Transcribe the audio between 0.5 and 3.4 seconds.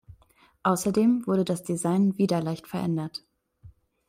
Außerdem wurde das Design wieder leicht verändert.